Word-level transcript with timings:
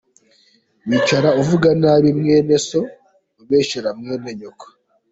Wicara 0.87 1.29
uvuga 1.41 1.67
nabi 1.81 2.09
mwene 2.19 2.55
so, 2.67 2.81
Ubeshyera 3.41 3.89
mwene 3.99 4.29
nyoko 4.39 4.65